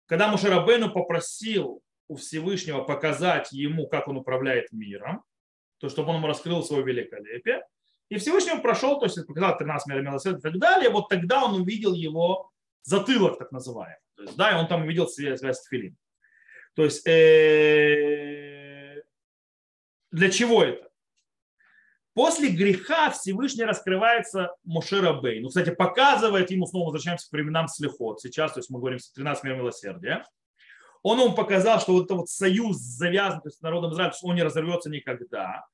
[0.07, 5.25] когда Мушерабену попросил у Всевышнего показать ему, как он управляет миром,
[5.79, 7.63] то, чтобы он ему раскрыл свое великолепие,
[8.09, 11.61] и Всевышний прошел, то есть показал 13 мер милосердия и так далее, вот тогда он
[11.61, 12.51] увидел его
[12.83, 13.99] затылок, так называемый.
[14.19, 15.97] То есть, да, и он там увидел связь, с Тфилин.
[16.75, 19.01] То есть, э,
[20.11, 20.89] для чего это?
[22.15, 25.39] После греха Всевышний раскрывается Мошера Бей.
[25.41, 28.21] Ну, кстати, показывает ему, снова возвращаемся к временам Слехот.
[28.21, 30.27] Сейчас, то есть мы говорим 13 мер милосердия.
[31.05, 34.35] Он ему показал, что вот этот вот союз завязан то есть, с народом Израиля, он
[34.35, 35.65] не разорвется никогда.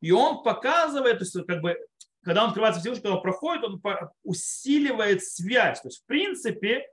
[0.00, 1.76] И он показывает, то есть как бы
[2.22, 3.82] когда он открывается Всевышний, когда он проходит, он
[4.22, 5.82] усиливает связь.
[5.82, 6.86] То есть, в принципе,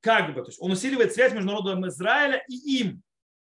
[0.00, 3.02] как бы, то есть он усиливает связь между народом Израиля и им.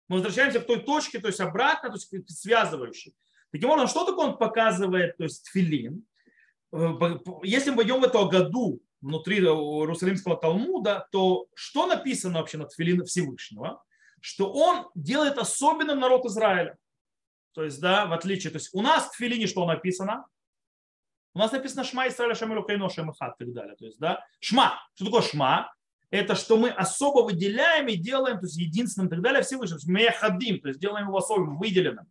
[0.07, 3.13] Мы возвращаемся к той точке, то есть обратно, то есть связывающей.
[3.51, 6.05] Таким образом, что такое он показывает, то есть филин?
[6.71, 6.93] Э,
[7.43, 13.05] если мы пойдем в эту году внутри Иерусалимского Талмуда, то что написано вообще над филин
[13.05, 13.83] Всевышнего?
[14.21, 16.77] Что он делает особенным народ Израиля.
[17.53, 20.25] То есть, да, в отличие, то есть у нас в Тфилине что написано?
[21.39, 23.73] У нас написано Шма Исраиля Шамилу Кайно Шамахат и так далее.
[23.77, 24.77] То есть, да, Шма.
[24.93, 25.73] Что такое Шма?
[26.11, 29.77] Это что мы особо выделяем и делаем, то есть единственным и так далее, Всевышним.
[29.77, 32.07] То есть мы ходим, то есть делаем его особым, выделенным.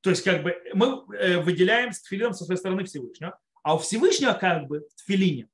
[0.00, 3.78] То есть как бы мы э, выделяем с тфилином со своей стороны Всевышнего, а у
[3.78, 5.50] Всевышнего как бы в тфилине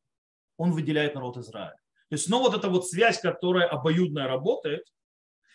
[0.56, 1.80] он выделяет народ Израиля.
[2.08, 4.86] То есть снова вот эта вот связь, которая обоюдная работает,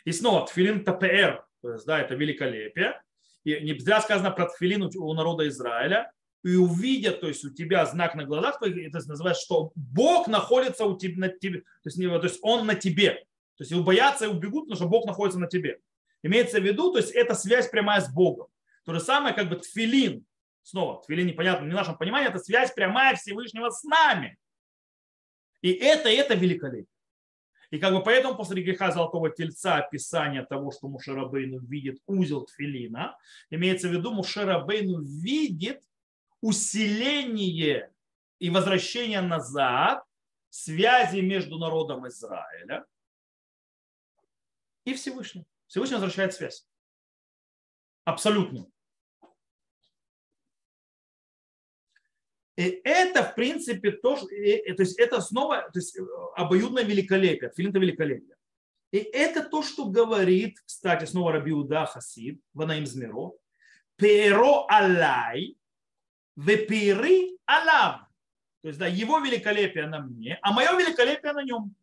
[0.04, 3.02] и снова тфилин ТПР, то есть, да, это великолепие.
[3.46, 6.12] И не зря сказано про тфилин у народа Израиля.
[6.44, 10.98] И увидят, то есть у тебя знак на глазах, это называется, что Бог находится у
[10.98, 13.26] тебя, на тебе, то есть, то есть он на тебе.
[13.58, 15.80] То есть его боятся и убегут, потому что Бог находится на тебе.
[16.24, 18.48] Имеется в виду, то есть это связь прямая с Богом.
[18.86, 20.26] То же самое, как бы тфилин.
[20.64, 24.38] Снова, тфилин непонятно, не в нашем понимании, это связь прямая Всевышнего с нами.
[25.62, 26.88] И это, это великолепие.
[27.72, 33.16] И как бы поэтому после греха Золотого Тельца описание того, что Мушерабейну видит узел Тфилина,
[33.50, 35.84] имеется в виду Мушерабейну видит
[36.42, 37.94] усиление
[38.40, 40.04] и возвращение назад
[40.50, 42.86] связи между народом Израиля
[44.86, 45.46] и Всевышним.
[45.68, 46.66] Всевышний возвращает связь.
[48.06, 48.68] Абсолютно.
[52.58, 56.02] И это, в принципе, тоже, то есть это снова то есть, э,
[56.36, 58.36] обоюдное великолепие, филин это великолепие.
[58.92, 63.34] И это то, что говорит, кстати, снова Рабиуда Хасид, Ванаим Змиро,
[63.96, 65.56] перо алай,
[66.40, 68.02] вепири алав.
[68.62, 71.76] То есть, да, его великолепие на мне, а мое великолепие на нем.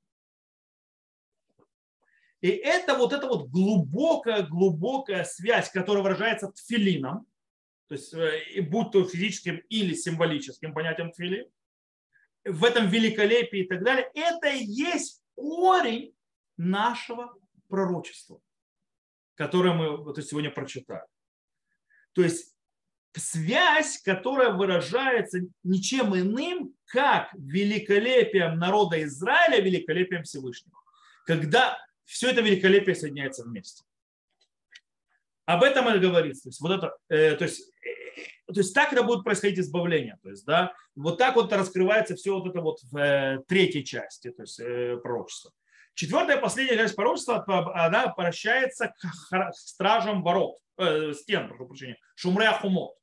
[2.42, 7.26] И это вот эта вот глубокая, глубокая связь, которая выражается тфилином,
[7.88, 11.50] то есть э, будь то физическим или символическим понятием тфили,
[12.44, 16.14] в этом великолепии и так далее, это и есть корень
[16.56, 17.34] нашего
[17.68, 18.40] пророчества,
[19.34, 21.06] которое мы вот сегодня прочитали.
[22.12, 22.55] То есть
[23.16, 30.78] связь, которая выражается ничем иным, как великолепием народа Израиля, великолепием Всевышнего.
[31.24, 33.84] Когда все это великолепие соединяется вместе.
[35.44, 36.44] Об этом и говорится.
[36.44, 40.18] То есть, вот это, э, то, есть, э, то есть так это будет происходить избавление.
[40.22, 44.30] То есть, да, вот так вот раскрывается все вот это вот в э, третьей части,
[44.30, 45.52] то есть э, пророчества.
[45.94, 52.96] Четвертая, последняя часть пророчества, она обращается к стражам ворот, э, стен, прошу прощения, шумре ахумот.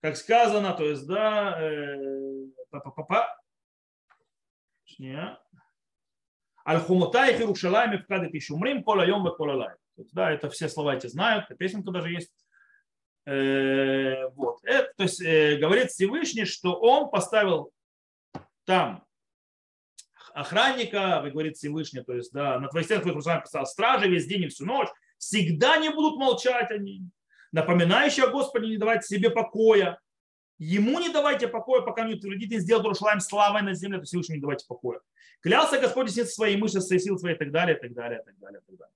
[0.00, 3.36] Как сказано, то есть, да, э, па-па-па-па,
[6.66, 9.76] Аль-Хумута и Хирушалайми в кадет и шумрим, кола йом кола
[10.12, 12.32] да, это все слова эти знают, песенка даже есть.
[13.26, 14.58] Э, вот.
[14.64, 17.72] Это, то есть э, говорит Всевышний, что он поставил
[18.64, 19.04] там
[20.32, 24.44] охранника, вы говорит Всевышний, то есть да, на твоих стенах твоих поставил стражи весь день
[24.44, 27.02] и всю ночь, всегда не будут молчать они,
[27.52, 30.00] напоминающие о Господе не давайте себе покоя,
[30.58, 34.36] Ему не давайте покоя, пока не утвердите и сделает Рушалаем славой на земле, то Всевышний
[34.36, 35.00] не давайте покоя.
[35.40, 38.24] Клялся Господь снится своей мышцы, своей силы своей и так далее, и так далее, и
[38.24, 38.94] так далее, и так далее.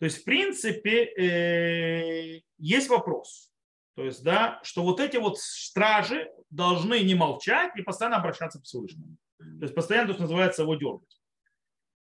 [0.00, 3.50] То есть, в принципе, э, есть вопрос.
[3.96, 8.64] То есть, да, что вот эти вот стражи должны не молчать и постоянно обращаться к
[8.64, 9.16] Всевышнему.
[9.38, 11.20] То есть, постоянно, то есть, называется, его дергать.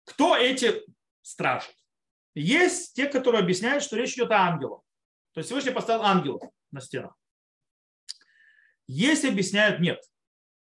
[0.04, 0.84] Кто эти
[1.24, 1.70] стражи?
[2.36, 4.82] Есть те, которые объясняют, что речь идет о ангелах.
[5.38, 7.16] То есть Всевышний поставил ангелов на стенах.
[8.88, 10.04] Если объясняют, нет,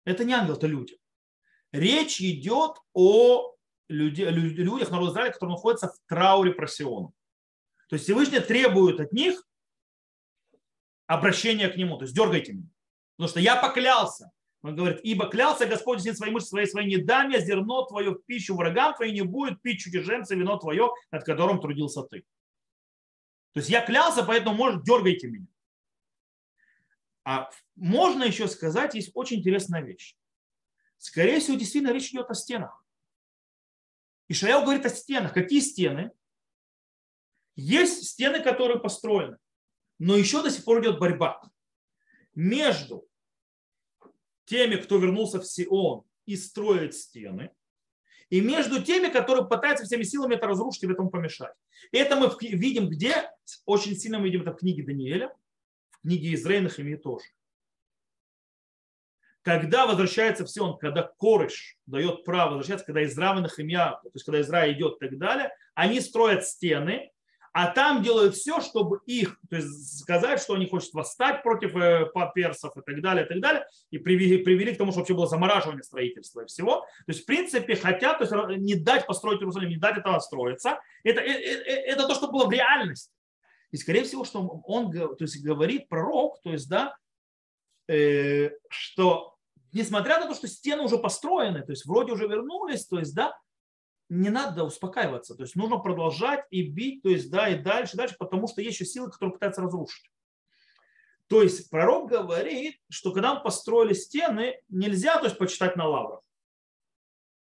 [0.05, 0.99] это не ангел, это люди.
[1.71, 3.55] Речь идет о
[3.87, 7.15] людях народа Израиля, которые находятся в трауре про Сиону.
[7.89, 9.47] То есть Всевышний требует от них
[11.07, 12.71] обращения к нему, то есть дергайте меня.
[13.17, 14.33] Потому что я поклялся.
[14.63, 18.15] Он говорит, ибо клялся Господь всем своим мышцам своей, своей не дам я зерно твое
[18.15, 22.25] в пищу врагам твоим, не будет пить чужеземца вино твое, над которым трудился ты.
[23.57, 25.47] То есть я клялся, поэтому, может, дергайте меня.
[27.25, 30.15] А можно еще сказать, есть очень интересная вещь.
[30.99, 32.85] Скорее всего, действительно речь идет о стенах.
[34.29, 35.33] Ишаял говорит о стенах.
[35.33, 36.11] Какие стены?
[37.55, 39.39] Есть стены, которые построены,
[39.99, 41.41] но еще до сих пор идет борьба
[42.35, 43.09] между
[44.45, 47.56] теми, кто вернулся в Сион и строит стены,
[48.31, 51.55] и между теми, которые пытаются всеми силами это разрушить и в этом помешать.
[51.93, 53.31] И это мы видим где?
[53.65, 55.35] Очень сильно мы видим это в книге Даниэля,
[55.91, 57.25] в книге Израиля Химии тоже.
[59.43, 64.25] Когда возвращается в Сион, когда Корыш дает право возвращаться, когда Изра и Нахимия, то есть
[64.25, 67.13] когда Изра идет и так далее, они строят стены,
[67.59, 72.05] а там делают все, чтобы их, то есть сказать, что они хотят восстать против э,
[72.35, 75.27] персов и так далее, и так далее, и привели, привели к тому, что вообще было
[75.27, 76.83] замораживание строительства и всего.
[76.83, 80.81] То есть, в принципе, хотят то есть, не дать построить Иерусалим, не дать этого строиться.
[81.03, 83.11] Это, это, э, это то, что было в реальности.
[83.71, 86.95] И, скорее всего, что он то есть, говорит, пророк, то есть, да,
[87.89, 89.35] э, что
[89.73, 93.35] несмотря на то, что стены уже построены, то есть вроде уже вернулись, то есть, да,
[94.09, 95.35] не надо успокаиваться.
[95.35, 98.79] То есть нужно продолжать и бить, то есть да, и дальше, дальше, потому что есть
[98.79, 100.11] еще силы, которые пытаются разрушить.
[101.29, 106.21] То есть пророк говорит, что когда мы построили стены, нельзя то есть, почитать на лаврах,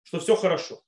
[0.02, 0.82] что все хорошо.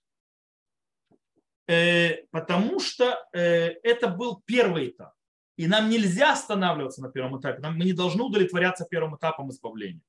[1.68, 5.14] Э, потому что э, это был первый этап.
[5.56, 7.60] И нам нельзя останавливаться на первом этапе.
[7.60, 10.02] Нам, мы не должны удовлетворяться первым этапом избавления.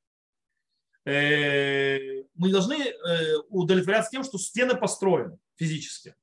[1.05, 6.15] Э, мы должны э, удовлетворяться тем, что стены построены физически.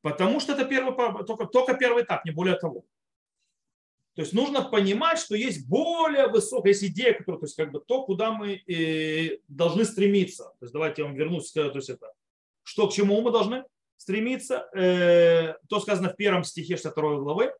[0.00, 2.86] Потому что это первый, только, только первый этап, не более того.
[4.14, 7.80] То есть нужно понимать, что есть более высокая, есть идея, которая, то есть как бы
[7.80, 10.44] то, куда мы э, должны стремиться.
[10.44, 12.12] То есть давайте я вам вернусь, то есть это,
[12.62, 13.64] что к чему мы должны
[13.96, 14.70] стремиться.
[14.72, 17.52] то сказано в первом стихе 62 главы.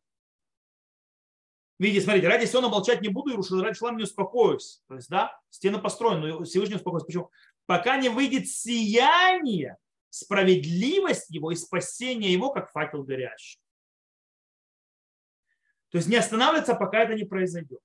[1.77, 4.81] Видите, смотрите, ради Сиона молчать не буду, и ради Шлам не успокоюсь.
[4.87, 7.05] То есть, да, стены построены, но Всевышний успокоится.
[7.05, 7.31] Почему?
[7.65, 9.77] Пока не выйдет сияние,
[10.11, 13.59] справедливость его и спасение его, как факел горящий.
[15.89, 17.81] То есть не останавливаться, пока это не произойдет.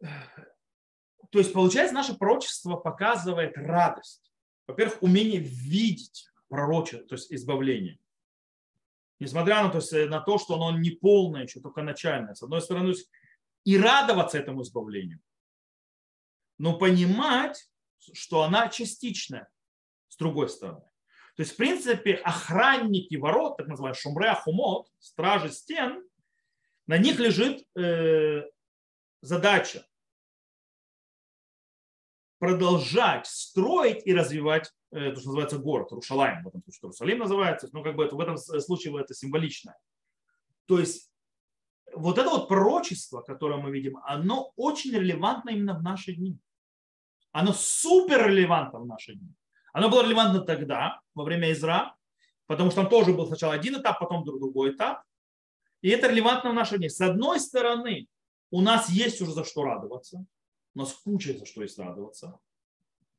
[0.00, 4.32] То есть, получается, наше пророчество показывает радость.
[4.68, 7.98] Во-первых, умение видеть пророчество, то есть избавление
[9.20, 12.34] несмотря на то, на то, что оно не полное, еще только начальное.
[12.34, 12.94] С одной стороны,
[13.64, 15.20] и радоваться этому избавлению,
[16.58, 17.70] но понимать,
[18.12, 19.48] что она частичная,
[20.08, 20.82] с другой стороны.
[21.36, 26.02] То есть, в принципе, охранники ворот, так называемые шумре ахумот, стражи стен,
[26.86, 28.42] на них лежит э,
[29.20, 29.86] задача
[32.38, 37.68] продолжать строить и развивать Э, то, что называется город, Рушалаем, в этом случае Иерусалим называется,
[37.72, 39.76] но как бы это, в этом случае это символично.
[40.66, 41.10] То есть
[41.94, 46.40] вот это вот пророчество, которое мы видим, оно очень релевантно именно в наши дни.
[47.38, 49.32] Оно супер релевантно в наши дни.
[49.72, 51.94] Оно было релевантно тогда, во время Изра,
[52.48, 55.04] потому что там тоже был сначала один этап, потом другой этап.
[55.80, 56.88] И это релевантно в наши дни.
[56.88, 58.08] С одной стороны,
[58.50, 60.26] у нас есть уже за что радоваться,
[60.74, 62.40] у нас куча за что есть радоваться.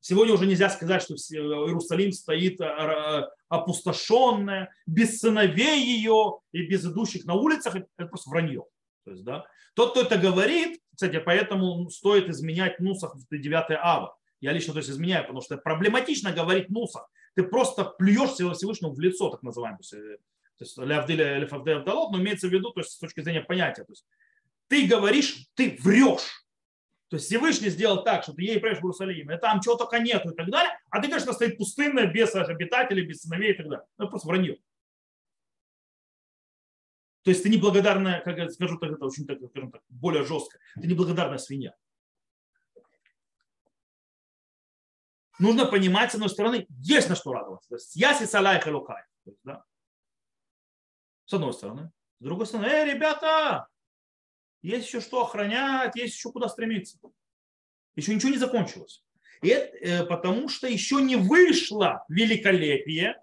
[0.01, 7.23] Сегодня уже нельзя сказать, что Иерусалим стоит э, опустошенная, без сыновей ее и без идущих
[7.23, 7.75] на улицах.
[7.75, 8.65] Это просто вранье.
[9.05, 14.17] То есть, да, тот, кто это говорит, кстати, поэтому стоит изменять Нусах в 9 ава.
[14.41, 17.09] Я лично то есть, изменяю, потому что проблематично говорить Нусах.
[17.35, 19.79] Ты просто плюешь Всевышнему в лицо, так называемое.
[19.79, 20.17] То
[20.59, 23.85] есть, Лявдиля Авдалот, но имеется в виду, то есть, с точки зрения понятия.
[23.85, 24.05] То есть,
[24.67, 26.45] ты говоришь, ты врешь.
[27.07, 29.99] То есть Всевышний сделал так, что ты ей прешь в Иерусалим, и там чего только
[29.99, 33.69] нету и так далее, а ты что стоит пустынная, без обитателей, без сыновей и так
[33.69, 33.85] далее.
[33.97, 34.57] Ну, просто вранье.
[37.23, 40.57] То есть ты неблагодарная, как я скажу так, это очень так, скажем так, более жестко,
[40.75, 41.75] ты неблагодарная свинья.
[45.37, 47.69] Нужно понимать, с одной стороны, есть на что радоваться.
[47.69, 49.03] То есть я сисалай халукай.
[49.43, 49.63] Да?
[51.25, 51.91] С одной стороны.
[52.19, 53.67] С другой стороны, эй, ребята,
[54.61, 56.99] есть еще что охранять, есть еще куда стремиться.
[57.95, 59.03] Еще ничего не закончилось.
[59.41, 63.15] И это, э, потому что еще не вышло великолепие,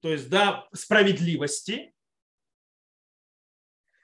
[0.00, 1.94] то есть да, справедливости.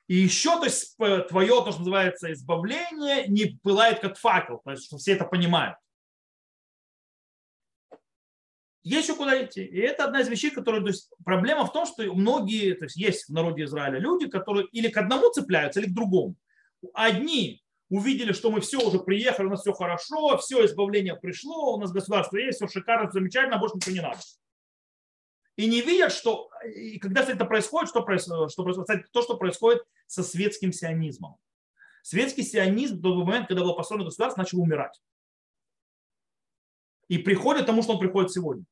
[0.09, 4.87] И еще, то есть твое, то, что называется, избавление не пылает как факел, то есть
[4.87, 5.77] что все это понимают.
[8.83, 9.63] Есть еще куда идти.
[9.63, 10.83] И это одна из вещей, которые...
[10.83, 14.67] То есть проблема в том, что многие, то есть есть в народе Израиля люди, которые
[14.69, 16.37] или к одному цепляются, или к другому.
[16.95, 21.81] Одни увидели, что мы все уже приехали, у нас все хорошо, все избавление пришло, у
[21.81, 24.21] нас государство есть, все шикарно, замечательно, больше ничего не надо.
[25.59, 29.83] И не видят, что и когда это происходит, что происходит, что происходит, то, что происходит
[30.07, 31.37] со светским сионизмом.
[32.03, 35.03] Светский сионизм в тот момент, когда было построено государство, начал умирать.
[37.09, 38.65] И приходит тому, что он приходит сегодня.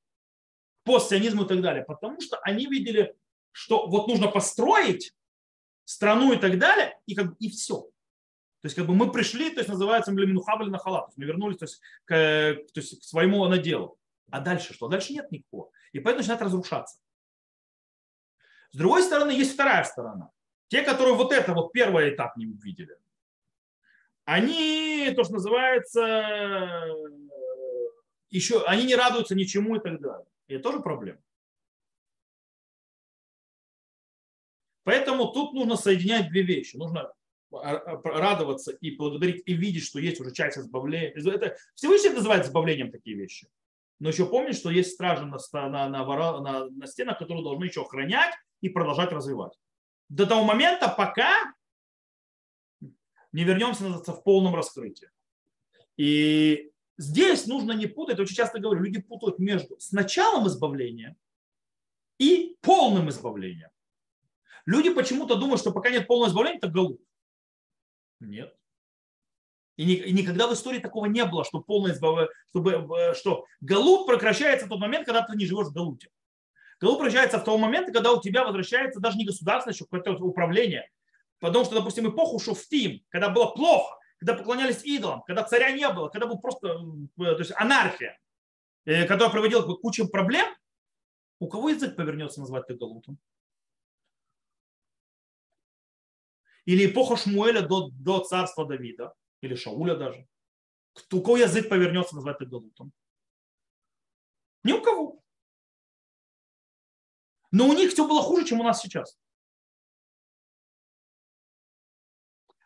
[0.84, 1.84] Постсионизму и так далее.
[1.84, 3.16] Потому что они видели,
[3.51, 5.12] что вот нужно построить
[5.84, 7.80] страну и так далее, и, как, и все.
[7.80, 11.11] То есть как бы мы пришли, то есть называется Млеминухабль на халат.
[11.16, 12.12] Мы вернулись то есть, к,
[12.72, 13.99] то есть, к своему наделу.
[14.30, 14.87] А дальше что?
[14.87, 15.70] Дальше нет никакого.
[15.97, 16.99] И поэтому начинает разрушаться.
[18.70, 20.30] С другой стороны, есть вторая сторона.
[20.68, 22.99] Те, которые вот это вот первый этап не увидели.
[24.24, 26.84] Они, то, что называется,
[28.28, 30.26] еще, они не радуются ничему и так далее.
[30.49, 31.20] И это тоже проблема.
[34.82, 36.76] Поэтому тут нужно соединять две вещи.
[36.76, 37.11] Нужно
[37.51, 41.11] радоваться и благодарить, и видеть, что есть уже часть избавления.
[41.11, 43.49] Это, Всевышний называет избавлением такие вещи.
[43.99, 47.82] Но еще помнить, что есть стражи на, на, на, на, на стенах, которые должны еще
[47.82, 49.53] охранять и продолжать развивать.
[50.09, 51.55] До того момента, пока
[53.32, 55.11] не вернемся в полном раскрытии.
[55.97, 61.16] И здесь нужно не путать, очень часто говорю, люди путают между с началом избавления
[62.18, 63.70] и полным избавлением.
[64.66, 67.01] Люди почему-то думают, что пока нет полного избавления, это голубь.
[68.20, 68.57] Нет.
[69.76, 74.66] И, никогда в истории такого не было, что полное избавление, чтобы, э, что галут прекращается
[74.66, 76.08] в тот момент, когда ты не живешь в галуте.
[76.80, 80.90] Галут прекращается в тот момент, когда у тебя возвращается даже не государство, еще какое-то управление.
[81.40, 86.08] Потому что, допустим, эпоху Шуфтим, когда было плохо, когда поклонялись идолам, когда царя не было,
[86.08, 88.18] когда был просто э, то есть анархия,
[88.86, 90.46] э, которая приводила к куче проблем,
[91.38, 93.18] у кого язык повернется назвать это галутом?
[96.64, 99.12] Или эпоха Шмуэля до, до царства Давида,
[99.47, 100.28] или Шауля даже.
[101.12, 102.92] У кого язык повернется назвать это галутом?
[104.64, 105.22] Ни у кого.
[107.51, 109.18] Но у них все было хуже, чем у нас сейчас.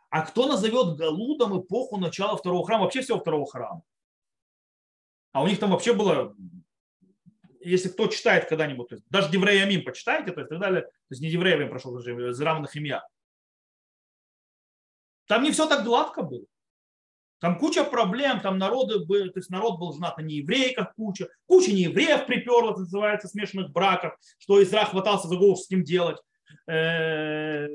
[0.08, 3.82] А кто назовет Галудом эпоху начала второго храма, вообще всего второго храма?
[5.32, 6.34] А у них там вообще было,
[7.60, 11.10] если кто читает когда-нибудь, то есть даже Деврея Амим почитайте, то есть, так далее, то
[11.10, 11.96] есть не Деврея Амим прошел,
[12.32, 13.06] Зрам Нахимья,
[15.26, 16.44] там не все так гладко было.
[17.40, 21.72] Там куча проблем, там народы были, то есть народ был женат на нееврейках куча, куча
[21.72, 26.18] неевреев приперла, называется, смешанных браков, что Израиль хватался за голову с ним делать.
[26.68, 27.66] Э,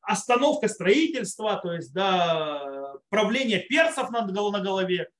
[0.00, 5.10] остановка строительства, то есть да, правление персов на голове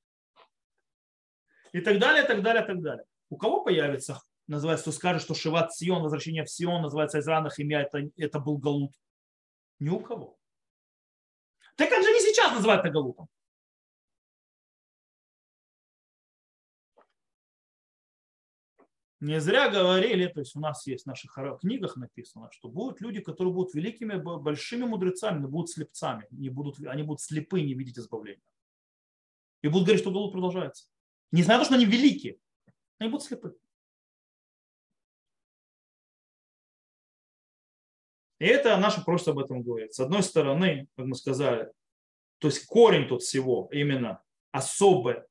[1.72, 3.04] и так далее, так далее, так далее.
[3.28, 7.58] У кого появится, называется, кто скажет, что Шиват Сион, возвращение в Сион, называется из ранних
[7.58, 8.92] имя, это, это был Галут?
[9.78, 10.38] Ни у кого.
[11.76, 13.28] Так как же не сейчас называют это Галутом?
[19.20, 23.20] Не зря говорили, то есть у нас есть в наших книгах написано, что будут люди,
[23.20, 27.98] которые будут великими, большими мудрецами, но будут слепцами, не будут, они будут слепы, не видеть
[27.98, 28.40] избавления.
[29.62, 30.86] И будут говорить, что Галут продолжается.
[31.32, 32.38] Не знаю, что они великие,
[32.98, 33.56] они будут слепы.
[38.38, 39.92] И это наше просто об этом говорит.
[39.92, 41.70] С одной стороны, как мы сказали,
[42.38, 45.26] то есть корень тут всего именно особая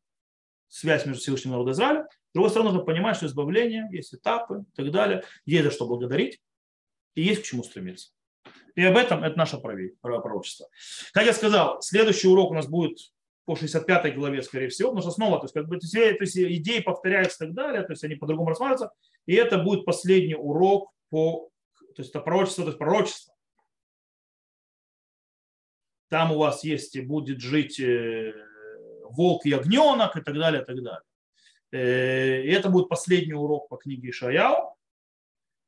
[0.67, 2.07] связь между Всевышним народом Израиля.
[2.29, 5.23] С другой стороны, нужно понимать, что избавление, есть этапы и так далее.
[5.45, 6.39] Есть за что благодарить
[7.15, 8.11] и есть к чему стремиться.
[8.75, 10.67] И об этом это наше пророчество.
[11.11, 12.97] Как я сказал, следующий урок у нас будет
[13.45, 16.79] по 65 главе, скорее всего, потому что снова, то есть, как бы, то есть идеи
[16.79, 18.91] повторяются и так далее, то есть они по-другому рассматриваются,
[19.25, 21.49] и это будет последний урок по
[21.99, 23.35] то есть это пророчество, то есть пророчество.
[26.07, 28.33] Там у вас есть и будет жить э,
[29.03, 31.03] волк и огненок и так далее, и так далее.
[31.71, 34.75] Э, и это будет последний урок по книге Ишаяу.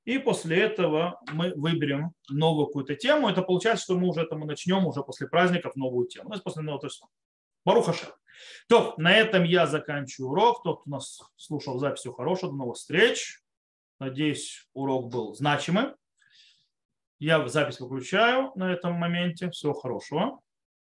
[0.04, 3.30] И после этого мы выберем новую какую-то тему.
[3.30, 6.30] Это получается, что мы уже мы начнем уже после праздников новую тему.
[6.30, 7.04] То есть после ну, то есть
[7.66, 8.16] Барухаша.
[8.68, 10.64] То, на этом я заканчиваю урок.
[10.64, 12.52] Тот, кто нас слушал запись, всего хорошего.
[12.52, 13.41] До новых встреч.
[13.99, 15.95] Надеюсь, урок был значимым.
[17.20, 19.52] Я запись выключаю на этом моменте.
[19.52, 20.39] Всего хорошего.